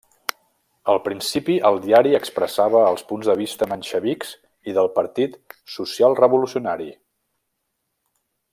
Al 0.93 0.99
principi 1.07 1.57
el 1.69 1.75
diari 1.83 2.13
expressava 2.19 2.81
els 2.93 3.05
punts 3.11 3.29
de 3.31 3.35
vista 3.41 3.67
menxevics 3.73 4.33
i 4.73 4.75
del 4.79 4.89
Partit 4.97 5.37
Social-Revolucionari. 5.75 6.91